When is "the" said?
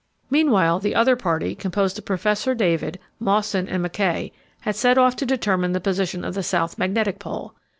0.79-0.95, 5.73-5.79, 6.33-6.41